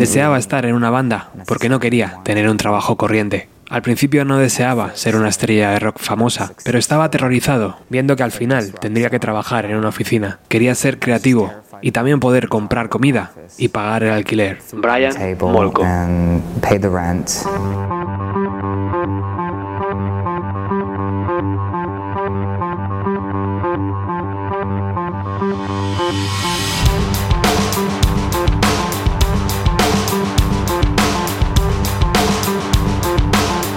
[0.00, 3.48] Deseaba estar en una banda porque no quería tener un trabajo corriente.
[3.70, 8.22] Al principio no deseaba ser una estrella de rock famosa, pero estaba aterrorizado viendo que
[8.22, 10.38] al final tendría que trabajar en una oficina.
[10.48, 11.50] Quería ser creativo
[11.80, 14.58] y también poder comprar comida y pagar el alquiler.
[14.72, 15.82] Brian Molko.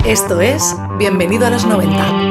[0.08, 2.27] Esto es Bienvenido a los 90.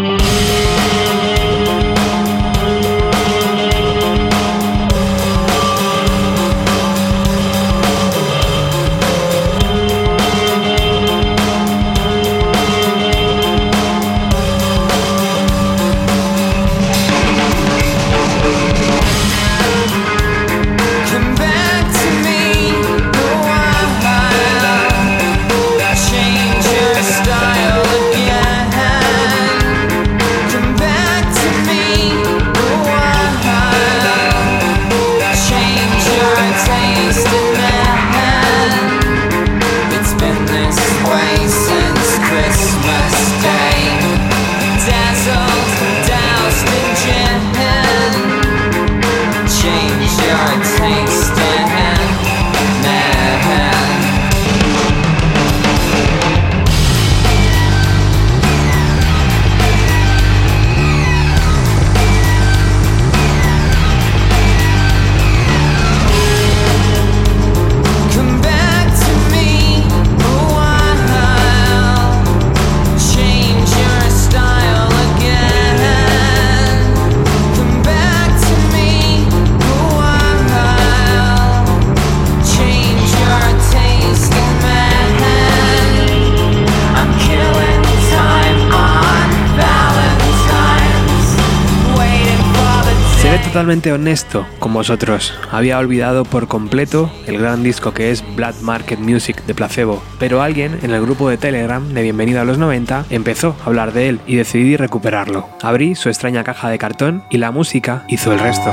[93.57, 95.33] Totalmente honesto con vosotros.
[95.51, 100.43] Había olvidado por completo el gran disco que es Black Market Music de Placebo, pero
[100.43, 104.11] alguien en el grupo de Telegram de Bienvenido a los 90 empezó a hablar de
[104.11, 105.49] él y decidí recuperarlo.
[105.63, 108.73] Abrí su extraña caja de cartón y la música hizo el resto.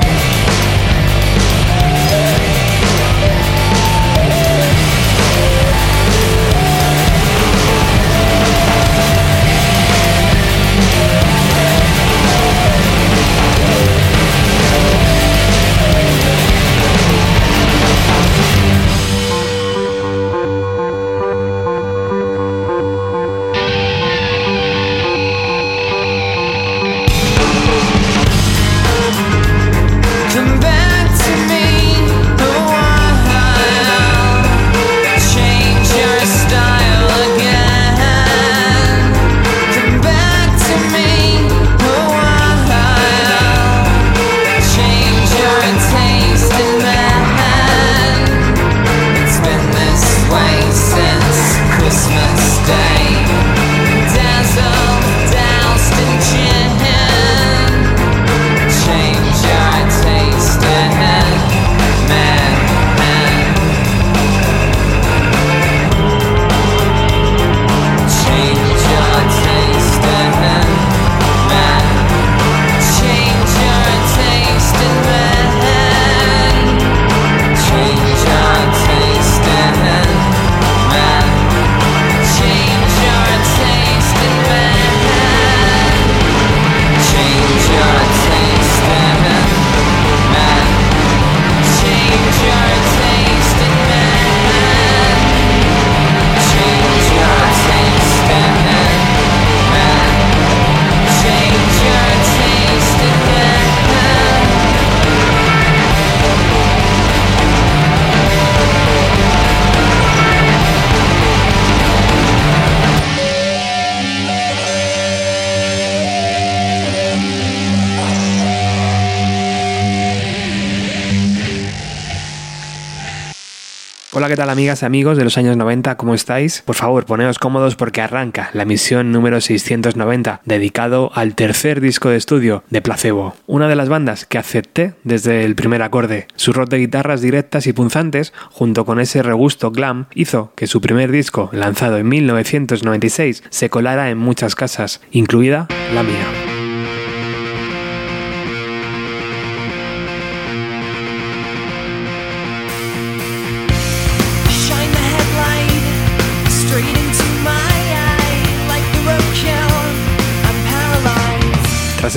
[124.54, 125.96] Amigas y amigos de los años 90?
[125.96, 126.62] ¿Cómo estáis?
[126.62, 132.16] Por favor, poneos cómodos porque arranca la misión número 690, dedicado al tercer disco de
[132.16, 136.28] estudio de Placebo, una de las bandas que acepté desde el primer acorde.
[136.36, 140.80] Su rock de guitarras directas y punzantes, junto con ese regusto glam, hizo que su
[140.80, 146.43] primer disco, lanzado en 1996, se colara en muchas casas, incluida la mía.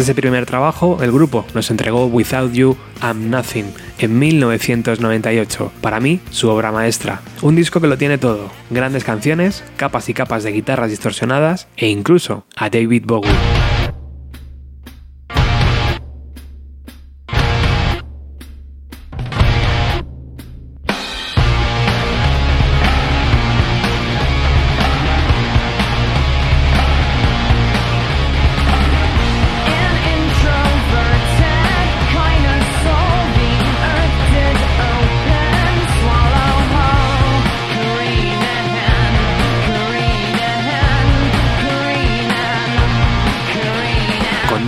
[0.08, 5.74] Ese primer trabajo, el grupo nos entregó Without You, I'm Nothing en 1998.
[5.82, 7.20] Para mí, su obra maestra.
[7.42, 8.50] Un disco que lo tiene todo.
[8.70, 13.57] Grandes canciones, capas y capas de guitarras distorsionadas e incluso a David Bowie.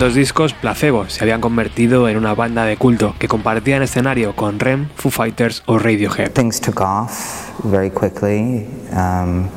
[0.09, 4.59] Dos discos, Placebo se habían convertido en una banda de culto que compartían escenario con
[4.59, 6.31] Rem, Foo Fighters o Radiohead.
[6.31, 8.65] Things took off very quickly.
[8.91, 9.49] Um,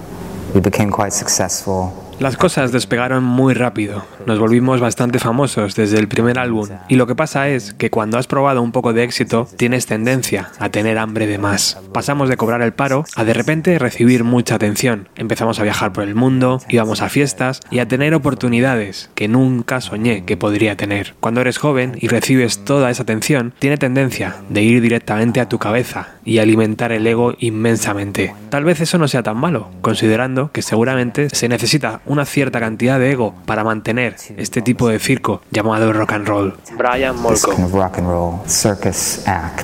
[0.55, 1.91] we became quite successful.
[2.19, 7.07] Las cosas despegaron muy rápido, nos volvimos bastante famosos desde el primer álbum y lo
[7.07, 10.99] que pasa es que cuando has probado un poco de éxito tienes tendencia a tener
[10.99, 11.81] hambre de más.
[11.93, 15.09] Pasamos de cobrar el paro a de repente recibir mucha atención.
[15.17, 19.81] Empezamos a viajar por el mundo, íbamos a fiestas y a tener oportunidades que nunca
[19.81, 21.15] soñé que podría tener.
[21.21, 25.59] Cuando eres joven y recibes toda esa atención, tiene tendencia de ir directamente a tu
[25.59, 28.35] cabeza y alimentar el ego inmensamente.
[28.51, 32.99] Tal vez eso no sea tan malo, considerando que seguramente se necesita una cierta cantidad
[32.99, 36.55] de ego para mantener este tipo de circo llamado rock and roll.
[36.77, 37.53] Brian Molko.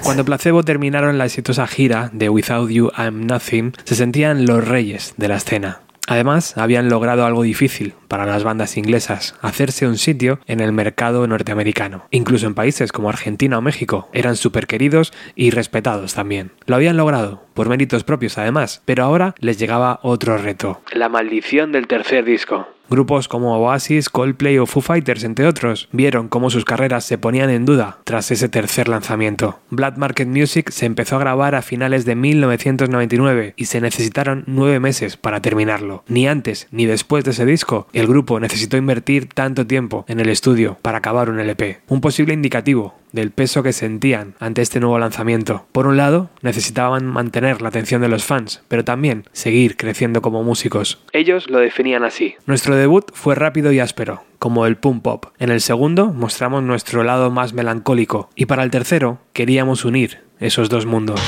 [0.03, 5.15] Cuando Placebo terminaron la exitosa gira de Without You I'm Nothing, se sentían los reyes
[5.17, 5.81] de la escena.
[6.09, 11.27] Además, habían logrado algo difícil para las bandas inglesas, hacerse un sitio en el mercado
[11.27, 12.06] norteamericano.
[12.11, 16.53] Incluso en países como Argentina o México, eran súper queridos y respetados también.
[16.65, 20.81] Lo habían logrado, por méritos propios además, pero ahora les llegaba otro reto.
[20.93, 22.67] La maldición del tercer disco.
[22.90, 27.50] Grupos como Oasis, Coldplay o Foo Fighters, entre otros, vieron cómo sus carreras se ponían
[27.50, 29.58] en duda tras ese tercer lanzamiento.
[29.70, 34.81] Black Market Music se empezó a grabar a finales de 1999 y se necesitaron nueve
[34.81, 36.02] meses para terminarlo.
[36.08, 40.31] Ni antes ni después de ese disco, el grupo necesitó invertir tanto tiempo en el
[40.31, 41.81] estudio para acabar un LP.
[41.88, 45.66] Un posible indicativo del peso que sentían ante este nuevo lanzamiento.
[45.72, 50.43] Por un lado, necesitaban mantener la atención de los fans, pero también seguir creciendo como
[50.43, 51.02] músicos.
[51.12, 52.34] Ellos lo definían así.
[52.46, 55.26] Nuestro debut fue rápido y áspero, como el punk pop.
[55.38, 60.69] En el segundo mostramos nuestro lado más melancólico y para el tercero queríamos unir esos
[60.69, 61.20] dos mundos.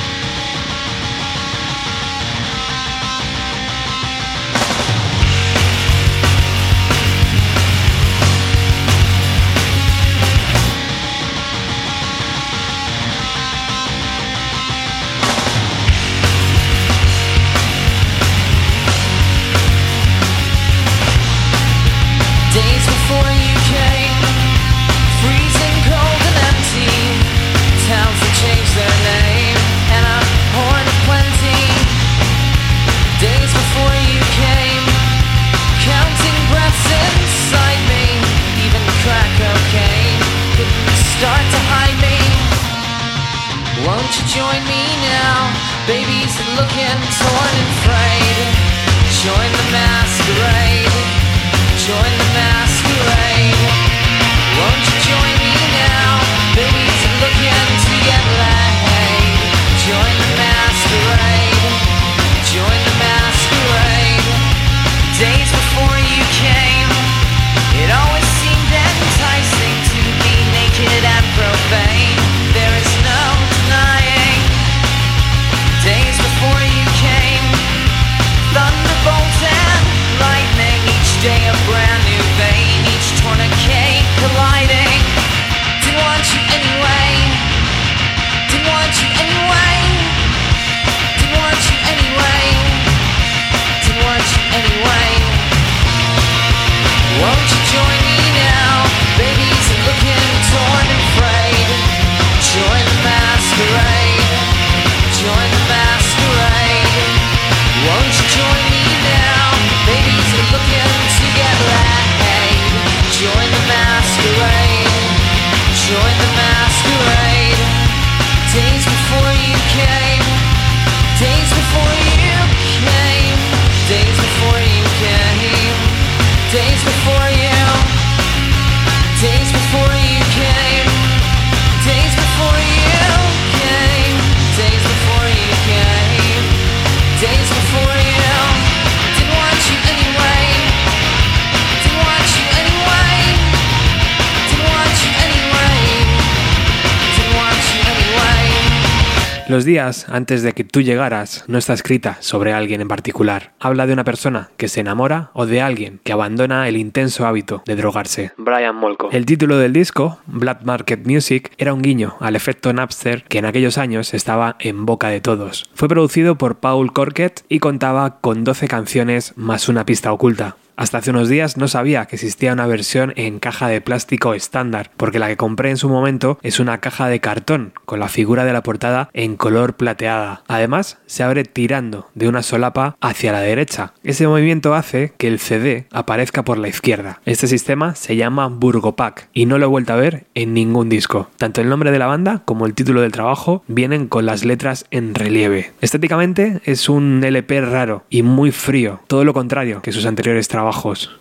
[149.51, 153.53] Los días antes de que tú llegaras no está escrita sobre alguien en particular.
[153.59, 157.65] Habla de una persona que se enamora o de alguien que abandona el intenso hábito
[157.67, 158.31] de drogarse.
[158.37, 159.09] Brian Molko.
[159.11, 163.45] El título del disco, Black Market Music, era un guiño al efecto Napster que en
[163.45, 165.69] aquellos años estaba en boca de todos.
[165.75, 170.59] Fue producido por Paul Corkett y contaba con 12 canciones más una pista oculta.
[170.81, 174.91] Hasta hace unos días no sabía que existía una versión en caja de plástico estándar,
[174.97, 178.47] porque la que compré en su momento es una caja de cartón con la figura
[178.47, 180.43] de la portada en color plateada.
[180.49, 183.93] Además, se abre tirando de una solapa hacia la derecha.
[184.05, 187.21] Ese movimiento hace que el CD aparezca por la izquierda.
[187.27, 191.29] Este sistema se llama Burgopack y no lo he vuelto a ver en ningún disco.
[191.37, 194.87] Tanto el nombre de la banda como el título del trabajo vienen con las letras
[194.91, 195.73] en relieve.
[195.83, 200.70] Estéticamente es un LP raro y muy frío, todo lo contrario que sus anteriores trabajos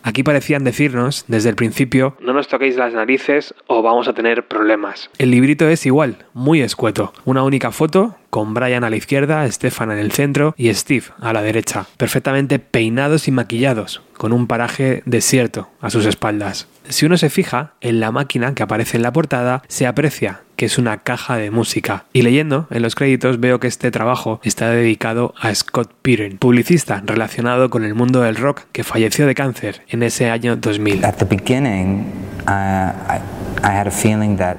[0.04, 4.48] Aquí parecían decirnos desde el principio, no nos toquéis las narices o vamos a tener
[4.48, 5.10] problemas.
[5.18, 7.14] El librito es igual, muy escueto.
[7.26, 11.34] Una única foto con Brian a la izquierda, Stefan en el centro y Steve a
[11.34, 16.68] la derecha, perfectamente peinados y maquillados, con un paraje desierto a sus espaldas.
[16.90, 20.66] Si uno se fija en la máquina que aparece en la portada, se aprecia que
[20.66, 22.06] es una caja de música.
[22.14, 27.02] Y leyendo en los créditos veo que este trabajo está dedicado a Scott Piren, publicista
[27.06, 31.06] relacionado con el mundo del rock que falleció de cáncer en ese año 2000.
[31.06, 32.12] At the beginning,
[32.48, 33.22] uh, I,
[33.64, 34.58] I had a feeling that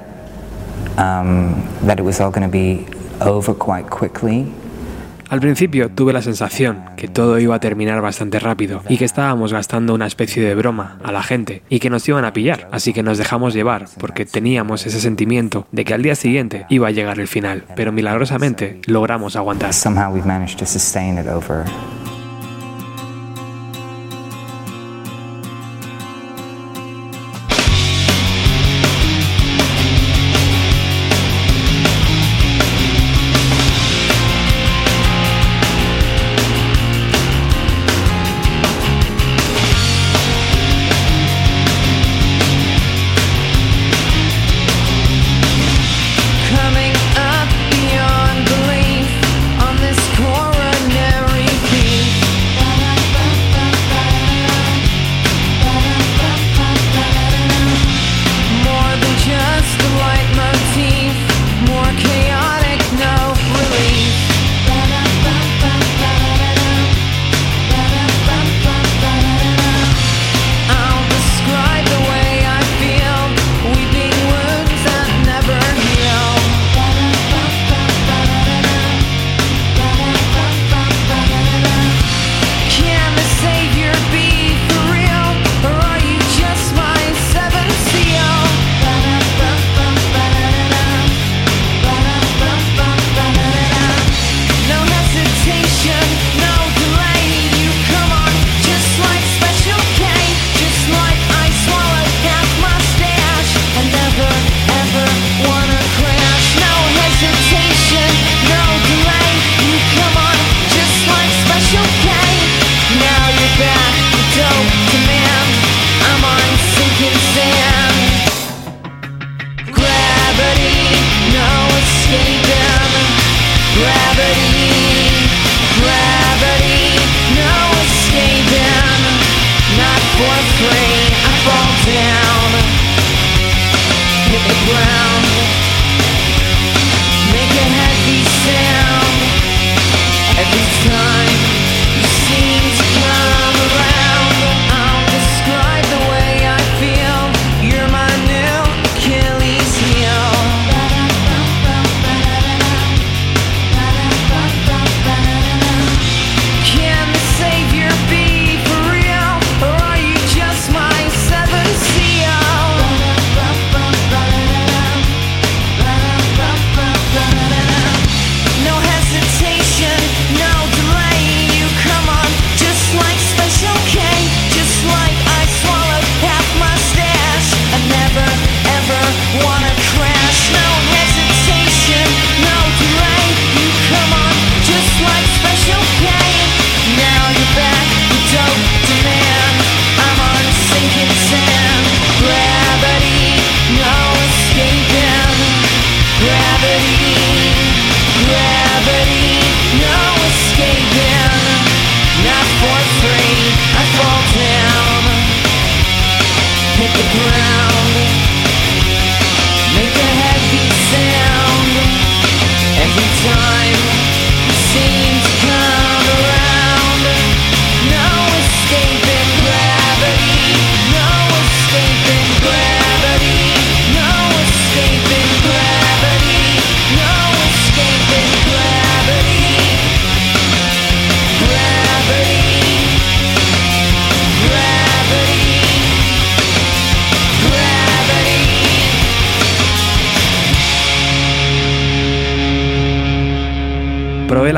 [0.97, 2.85] um, that it was all going to be
[3.19, 4.47] over quite quickly.
[5.31, 9.53] Al principio tuve la sensación que todo iba a terminar bastante rápido y que estábamos
[9.53, 12.91] gastando una especie de broma a la gente y que nos iban a pillar, así
[12.91, 16.91] que nos dejamos llevar porque teníamos ese sentimiento de que al día siguiente iba a
[16.91, 19.69] llegar el final, pero milagrosamente logramos aguantar.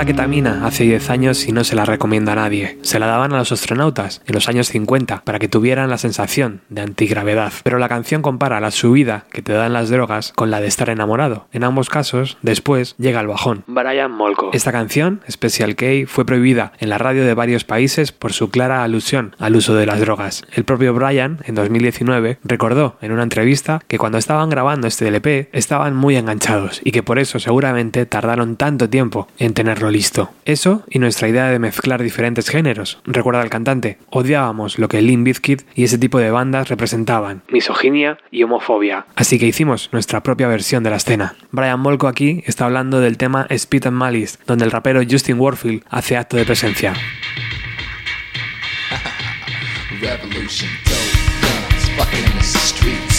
[0.03, 2.77] La ketamina hace 10 años y no se la recomiendo a nadie.
[2.81, 6.59] Se la daban a los astronautas en los años 50 para que tuvieran la sensación
[6.67, 7.53] de antigravedad.
[7.63, 10.89] Pero la canción compara la subida que te dan las drogas con la de estar
[10.89, 11.47] enamorado.
[11.53, 13.63] En ambos casos, después llega el bajón.
[13.65, 14.49] Brian Molko.
[14.51, 18.83] Esta canción, Special K, fue prohibida en la radio de varios países por su clara
[18.83, 20.43] alusión al uso de las drogas.
[20.51, 25.47] El propio Brian, en 2019, recordó en una entrevista que cuando estaban grabando este LP
[25.53, 30.31] estaban muy enganchados y que por eso seguramente tardaron tanto tiempo en tenerlo listo.
[30.43, 32.99] Eso y nuestra idea de mezclar diferentes géneros.
[33.05, 38.17] Recuerda al cantante, odiábamos lo que Limp Bizkit y ese tipo de bandas representaban, misoginia
[38.31, 39.05] y homofobia.
[39.15, 41.35] Así que hicimos nuestra propia versión de la escena.
[41.51, 45.83] Brian Molko aquí está hablando del tema Spit and Malice, donde el rapero Justin Warfield
[45.89, 46.93] hace acto de presencia.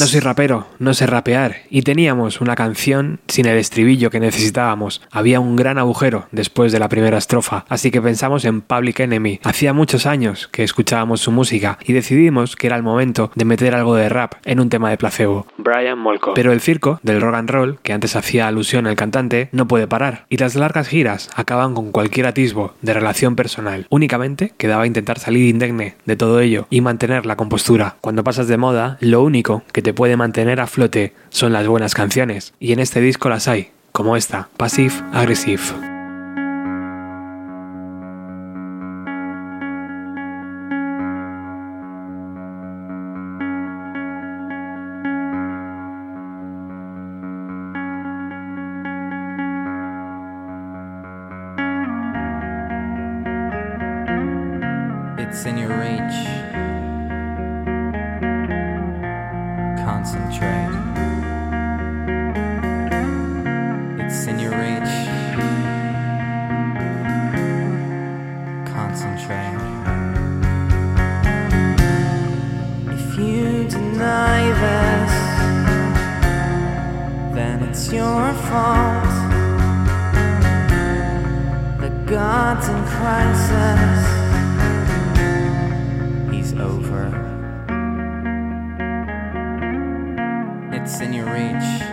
[0.00, 5.02] No soy rapero, no sé rapear, y teníamos una canción sin el estribillo que necesitábamos.
[5.10, 9.40] Había un gran agujero después de la primera estrofa, así que pensamos en Public Enemy.
[9.44, 13.74] Hacía muchos años que escuchábamos su música y decidimos que era el momento de meter
[13.74, 15.46] algo de rap en un tema de placebo.
[15.58, 16.32] Brian Molko.
[16.32, 19.86] Pero el circo del rock and roll, que antes hacía alusión al cantante, no puede
[19.86, 23.86] parar, y las largas giras acaban con cualquier atisbo de relación personal.
[23.90, 27.96] Únicamente quedaba intentar salir indemne de todo ello y mantener la compostura.
[28.00, 31.94] Cuando pasas de moda, lo único que te puede mantener a flote son las buenas
[31.94, 35.90] canciones, y en este disco las hay, como esta, Passive Aggressive.
[77.70, 79.04] it's your fault.
[81.78, 84.00] The God's in crisis.
[86.34, 87.06] He's over.
[90.72, 91.89] It's in your reach.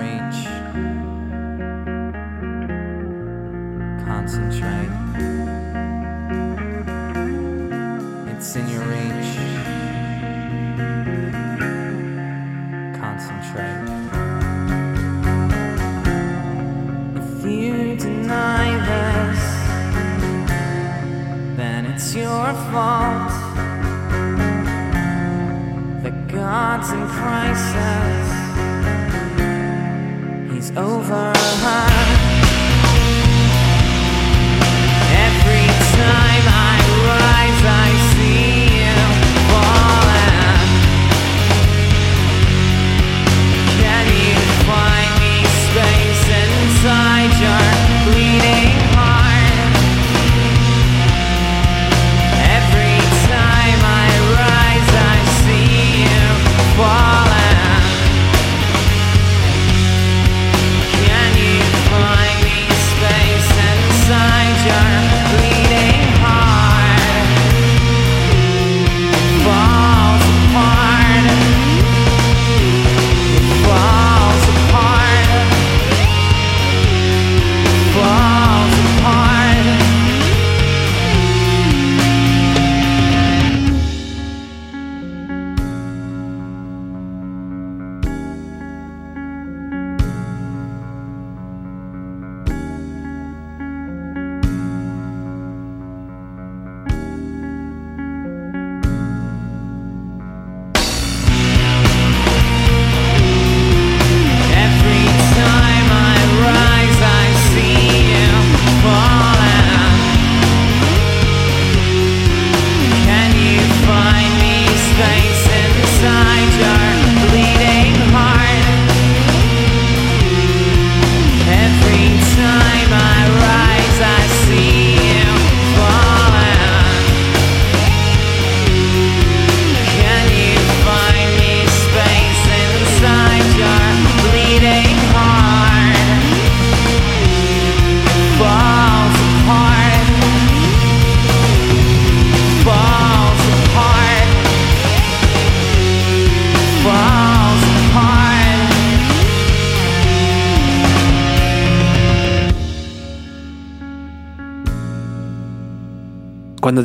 [0.00, 0.38] reach.
[4.04, 4.92] Concentrate.
[8.30, 9.30] It's in your reach.
[13.00, 13.86] Concentrate.
[17.16, 19.42] If you deny this,
[21.56, 23.32] then it's your fault.
[26.02, 28.01] The God's in crisis.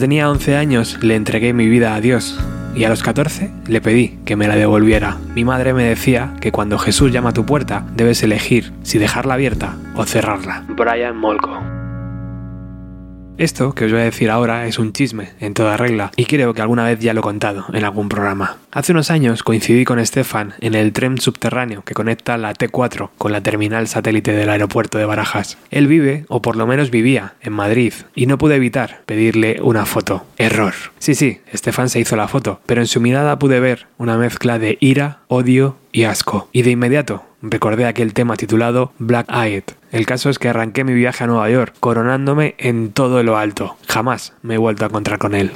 [0.07, 2.39] tenía 11 años le entregué mi vida a Dios
[2.73, 5.17] y a los 14 le pedí que me la devolviera.
[5.35, 9.33] Mi madre me decía que cuando Jesús llama a tu puerta debes elegir si dejarla
[9.33, 10.63] abierta o cerrarla.
[10.69, 11.61] Brian Molko.
[13.37, 16.55] Esto que os voy a decir ahora es un chisme en toda regla y creo
[16.55, 18.57] que alguna vez ya lo he contado en algún programa.
[18.71, 23.31] Hace unos años coincidí con Estefan en el tren subterráneo que conecta la T4 con
[23.31, 25.59] la terminal satélite del aeropuerto de Barajas.
[25.69, 29.85] Él vive, o por lo menos vivía, en Madrid y no pude evitar pedirle una
[29.85, 30.25] foto.
[30.37, 30.73] Error.
[30.97, 34.57] Sí, sí, Estefan se hizo la foto, pero en su mirada pude ver una mezcla
[34.57, 36.49] de ira, odio y asco.
[36.51, 39.63] Y de inmediato recordé aquel tema titulado Black Eyed.
[39.91, 43.77] El caso es que arranqué mi viaje a Nueva York, coronándome en todo lo alto.
[43.87, 45.51] Jamás me he vuelto a encontrar con él.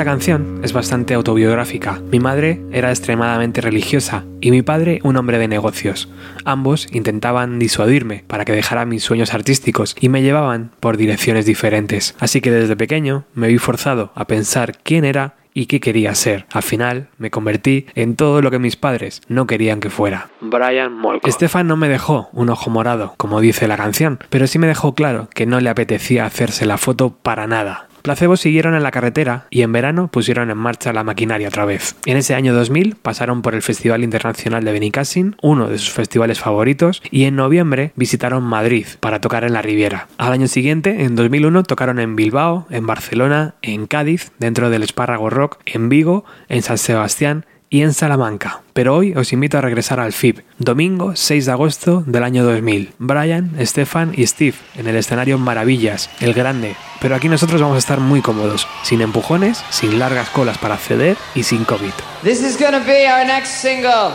[0.00, 2.00] Esta canción es bastante autobiográfica.
[2.10, 6.08] Mi madre era extremadamente religiosa y mi padre un hombre de negocios.
[6.46, 12.16] Ambos intentaban disuadirme para que dejara mis sueños artísticos y me llevaban por direcciones diferentes.
[12.18, 16.46] Así que desde pequeño me vi forzado a pensar quién era y qué quería ser.
[16.50, 20.30] Al final me convertí en todo lo que mis padres no querían que fuera.
[20.40, 21.30] Brian Molko.
[21.30, 24.94] Stefan no me dejó un ojo morado, como dice la canción, pero sí me dejó
[24.94, 27.89] claro que no le apetecía hacerse la foto para nada.
[28.02, 31.96] Placebo siguieron en la carretera y en verano pusieron en marcha la maquinaria otra vez.
[32.06, 36.40] En ese año 2000 pasaron por el Festival Internacional de Benicassin, uno de sus festivales
[36.40, 40.08] favoritos, y en noviembre visitaron Madrid para tocar en la Riviera.
[40.18, 45.30] Al año siguiente, en 2001, tocaron en Bilbao, en Barcelona, en Cádiz, dentro del Espárrago
[45.30, 48.62] Rock, en Vigo, en San Sebastián y en Salamanca.
[48.74, 52.92] Pero hoy os invito a regresar al FIB, domingo 6 de agosto del año 2000.
[52.98, 56.74] Brian, Stefan y Steve en el escenario Maravillas, el grande.
[57.00, 61.16] Pero aquí nosotros vamos a estar muy cómodos, sin empujones, sin largas colas para acceder
[61.34, 61.92] y sin COVID.
[62.22, 64.10] This is gonna be our next single.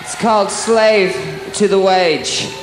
[0.00, 1.12] It's called Slave
[1.58, 2.59] to the Wage.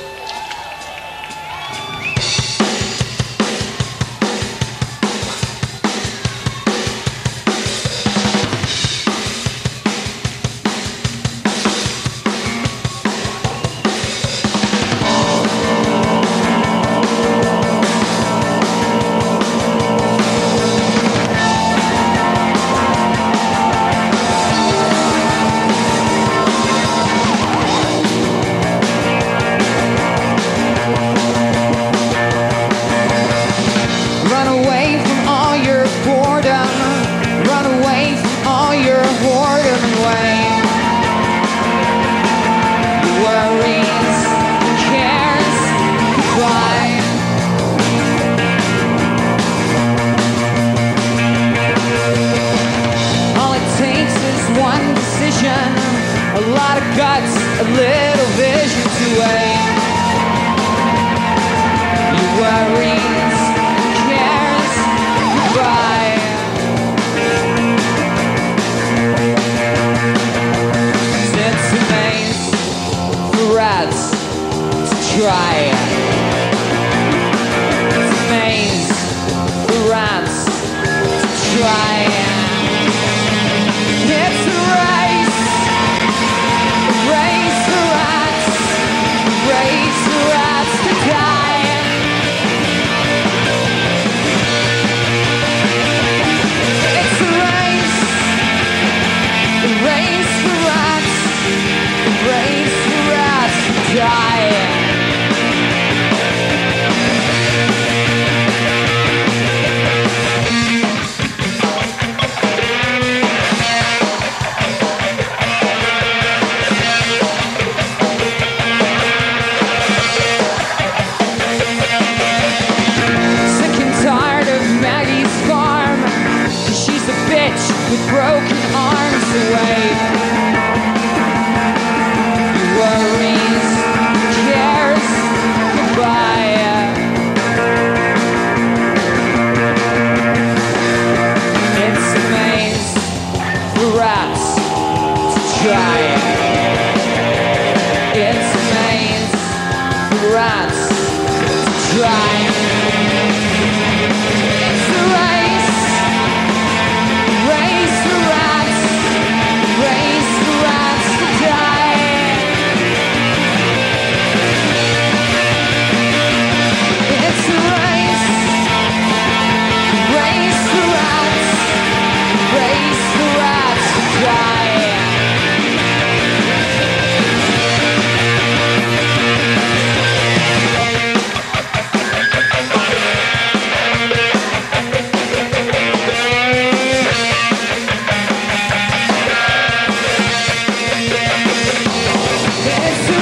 [192.68, 193.17] Yes.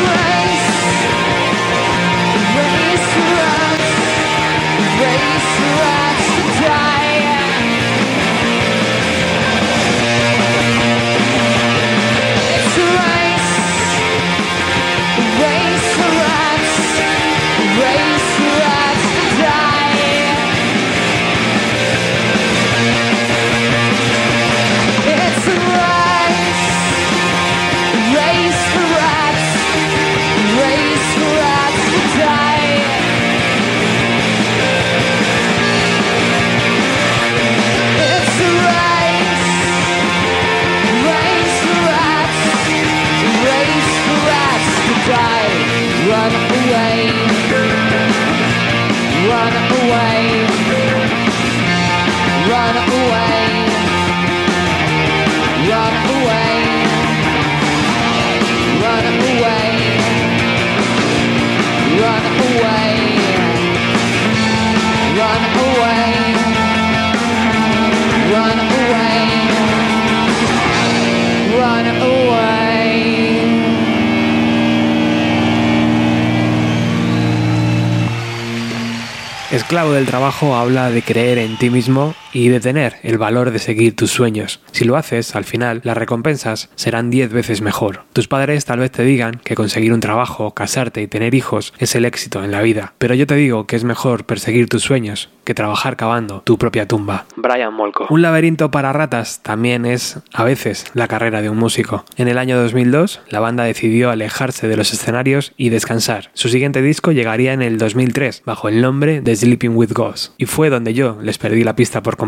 [79.67, 83.59] clavo del trabajo habla de creer en ti mismo y de tener el valor de
[83.59, 84.61] seguir tus sueños.
[84.71, 88.05] Si lo haces, al final, las recompensas serán 10 veces mejor.
[88.13, 91.95] Tus padres tal vez te digan que conseguir un trabajo, casarte y tener hijos es
[91.95, 95.31] el éxito en la vida, pero yo te digo que es mejor perseguir tus sueños
[95.47, 97.25] que trabajar cavando tu propia tumba.
[97.37, 98.09] Brian Molko.
[98.11, 102.05] Un laberinto para ratas también es, a veces, la carrera de un músico.
[102.17, 106.31] En el año 2002, la banda decidió alejarse de los escenarios y descansar.
[106.35, 110.47] Su siguiente disco llegaría en el 2003, bajo el nombre de Sleeping with Ghosts, y
[110.47, 112.26] fue donde yo les perdí la pista por completo.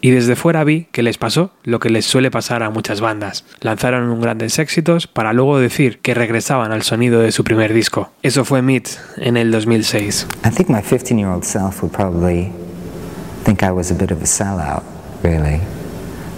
[0.00, 3.44] Y desde fuera vi que les pasó lo que les suele pasar a muchas bandas.
[3.60, 8.10] Lanzaron un grandes éxitos para luego decir que regresaban al sonido de su primer disco.
[8.22, 10.26] Eso fue Meat en el 2006.
[10.44, 12.52] I think my 15 year old self would probably
[13.44, 14.82] think I was a bit of a sellout,
[15.22, 15.60] really.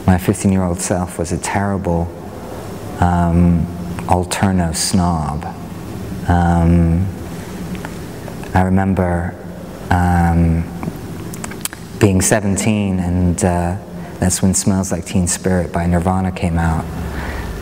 [0.07, 2.07] My 15 year old self was a terrible
[3.01, 3.67] um,
[4.09, 5.45] alterno snob.
[6.29, 7.07] Um,
[8.55, 9.35] I remember
[9.91, 10.65] um,
[11.99, 13.77] being 17, and uh,
[14.21, 16.85] that's when Smells Like Teen Spirit by Nirvana came out.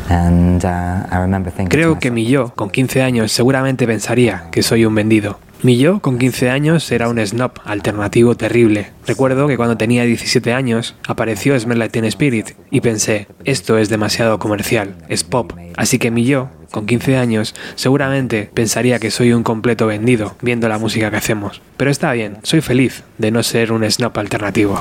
[0.09, 4.63] And uh, I remember thinking Creo que mi yo, con 15 años, seguramente pensaría que
[4.63, 5.39] soy un vendido.
[5.63, 8.91] Mi yo, con 15 años, era un snob alternativo terrible.
[9.07, 13.89] Recuerdo que cuando tenía 17 años, apareció Smell Like Teen Spirit y pensé, esto es
[13.89, 15.53] demasiado comercial, es pop.
[15.77, 20.69] Así que mi yo, con 15 años, seguramente pensaría que soy un completo vendido viendo
[20.69, 21.63] la música que hacemos.
[21.77, 24.79] Pero está bien, soy feliz de no ser un snob alternativo.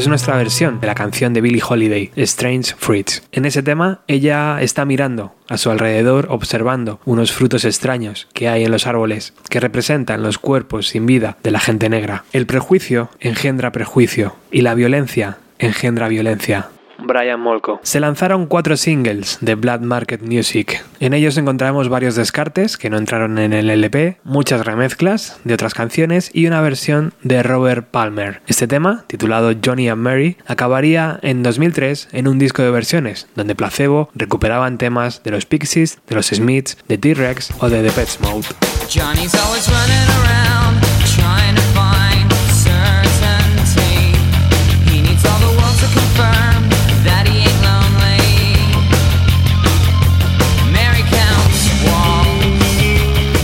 [0.00, 3.22] Es nuestra versión de la canción de Billie Holiday, Strange Fruits.
[3.32, 8.64] En ese tema, ella está mirando a su alrededor observando unos frutos extraños que hay
[8.64, 12.24] en los árboles, que representan los cuerpos sin vida de la gente negra.
[12.32, 16.70] El prejuicio engendra prejuicio y la violencia engendra violencia.
[17.02, 17.80] Brian Molko.
[17.82, 20.84] Se lanzaron cuatro singles de Black Market Music.
[21.00, 25.74] En ellos encontramos varios descartes que no entraron en el LP, muchas remezclas de otras
[25.74, 28.42] canciones y una versión de Robert Palmer.
[28.46, 33.54] Este tema, titulado Johnny and Mary, acabaría en 2003 en un disco de versiones, donde
[33.54, 38.08] Placebo recuperaban temas de los Pixies, de los Smiths, de T-Rex o de The Pet
[38.20, 38.46] Mode.
[38.88, 40.49] Johnny's always running around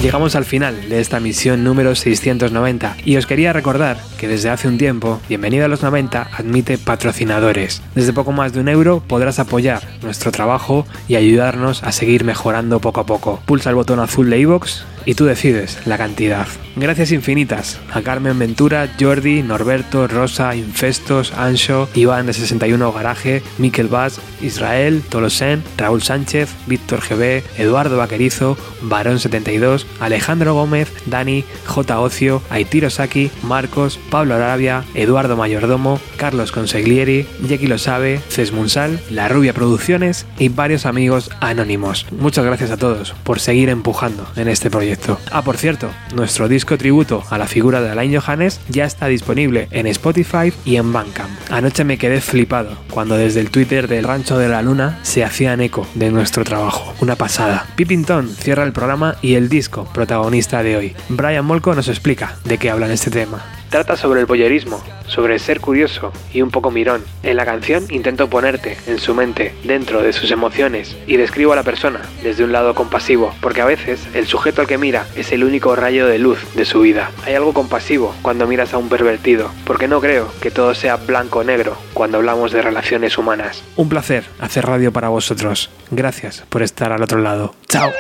[0.07, 4.69] Llegamos al final de esta misión número 690 y os quería recordar que desde hace
[4.69, 7.83] un tiempo Bienvenido a los 90 admite patrocinadores.
[7.97, 12.79] Desde poco más de un euro podrás apoyar nuestro trabajo y ayudarnos a seguir mejorando
[12.79, 13.41] poco a poco.
[13.47, 16.47] Pulsa el botón azul de iVoox y tú decides la cantidad.
[16.75, 23.89] Gracias infinitas a Carmen Ventura, Jordi, Norberto, Rosa, Infestos, Ancho, Iván de 61 Garaje, Miquel
[23.89, 31.99] Vaz, Israel, Tolosen, Raúl Sánchez, Víctor GB, Eduardo Vaquerizo, Barón 72, Alejandro Gómez, Dani, J.
[31.99, 39.29] Ocio, Aitiro Saki, Marcos, Pablo Arabia, Eduardo Mayordomo, Carlos Consiglieri, Jackie Lo Sabe, Cesmunsal, La
[39.29, 42.07] Rubia Producciones y varios amigos anónimos.
[42.11, 44.96] Muchas gracias a todos por seguir empujando en este proyecto.
[45.31, 49.69] Ah, por cierto, nuestro disco tributo a la figura de Alain Johannes ya está disponible
[49.71, 51.31] en Spotify y en Bandcamp.
[51.51, 55.61] Anoche me quedé flipado cuando desde el Twitter del Rancho de la Luna se hacían
[55.61, 56.95] eco de nuestro trabajo.
[57.01, 57.67] Una pasada.
[57.77, 60.97] Pippington cierra el programa y el disco protagonista de hoy.
[61.09, 63.56] Brian Molko nos explica de qué habla en este tema.
[63.71, 67.05] Trata sobre el boyerismo, sobre ser curioso y un poco mirón.
[67.23, 71.57] En la canción intento ponerte en su mente, dentro de sus emociones, y describo a
[71.57, 75.33] la persona desde un lado compasivo, porque a veces el sujeto al que mira es
[75.33, 77.11] el único rayo de luz de su vida.
[77.25, 81.41] Hay algo compasivo cuando miras a un pervertido, porque no creo que todo sea blanco
[81.41, 83.63] o negro cuando hablamos de relaciones humanas.
[83.77, 85.71] Un placer hacer radio para vosotros.
[85.91, 87.55] Gracias por estar al otro lado.
[87.69, 87.91] Chao.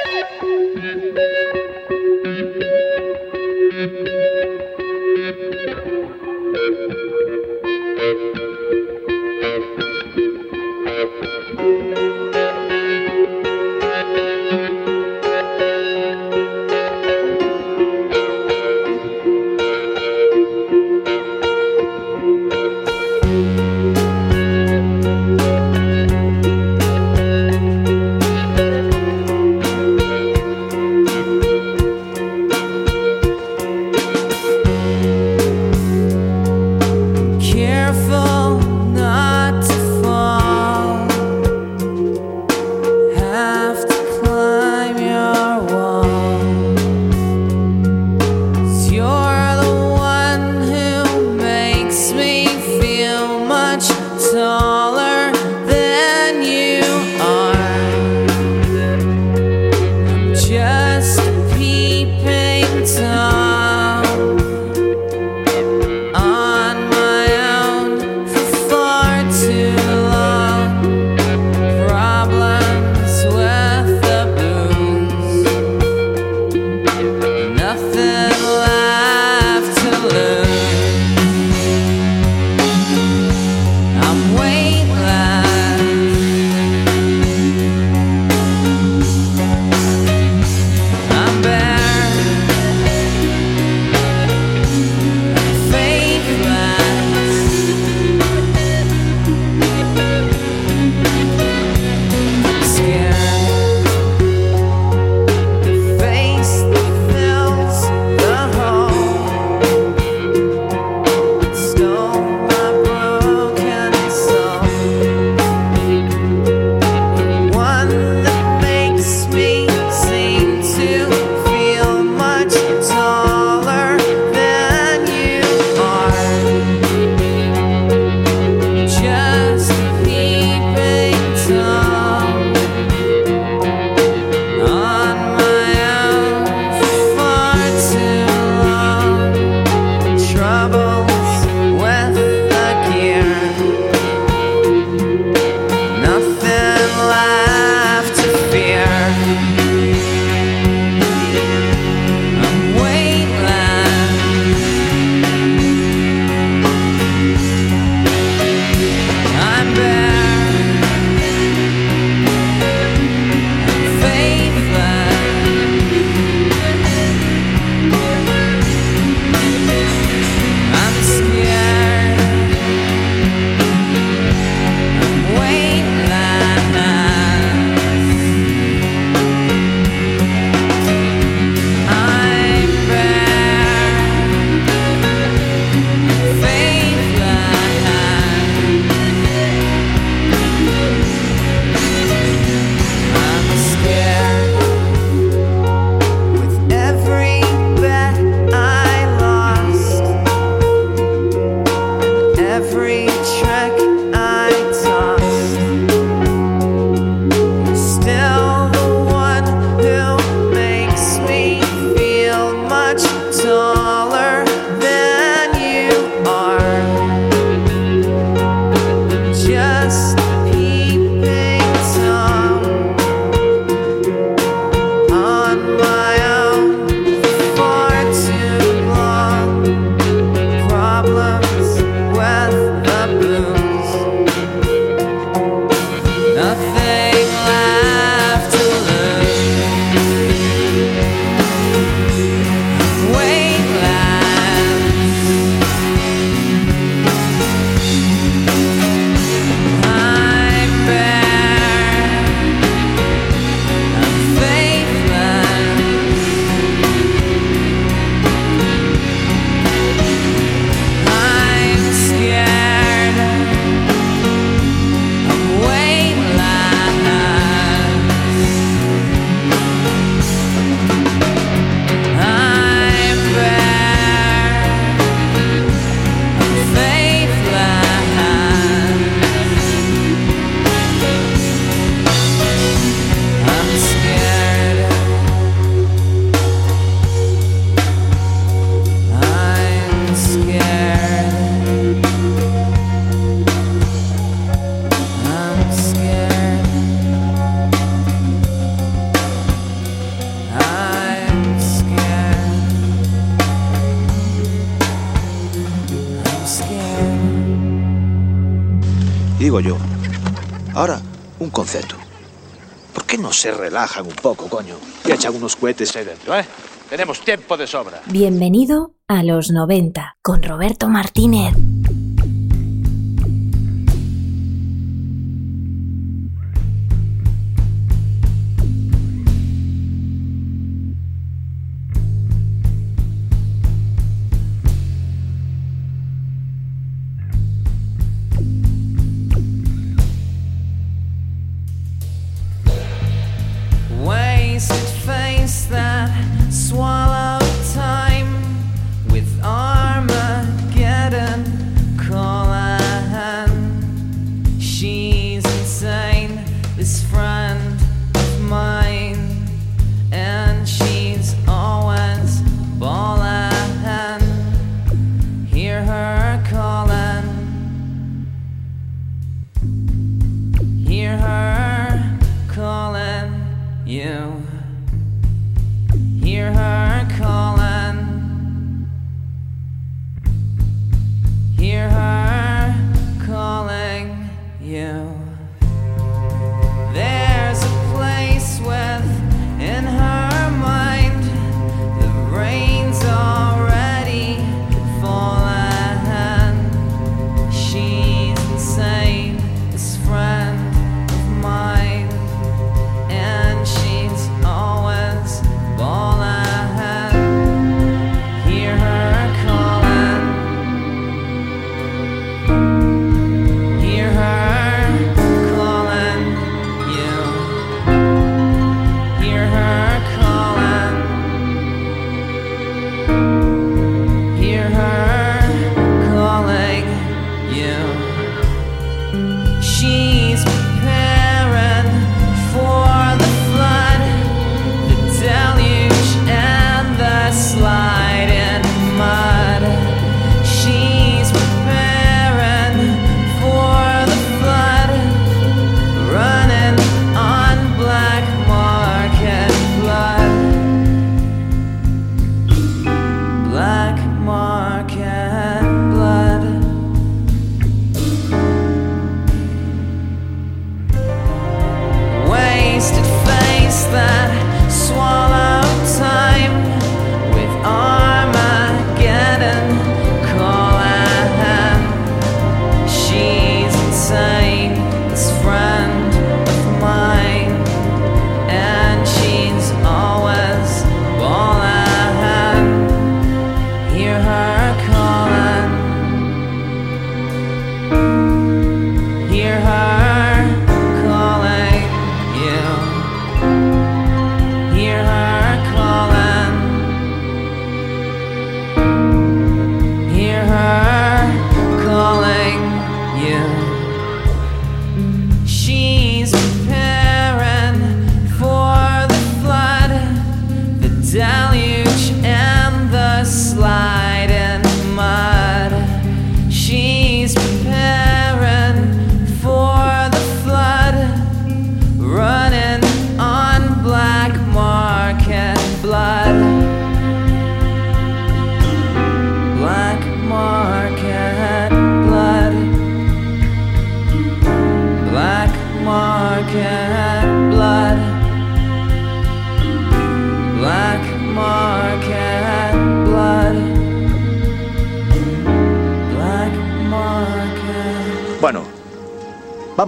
[313.37, 314.76] se relajan un poco, coño.
[315.05, 316.45] Y echan unos cohetes ahí dentro, ¿eh?
[316.89, 318.01] Tenemos tiempo de sobra.
[318.07, 321.55] Bienvenido a los 90 con Roberto Martínez.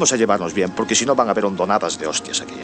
[0.09, 2.58] cosa es llevarnos bien, porque si no van a haber hondonadas de hostias aquí.